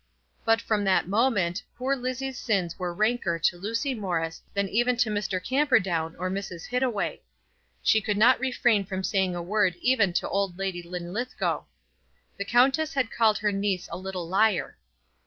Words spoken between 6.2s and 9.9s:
Mrs. Hittaway. She could not refrain from saying a word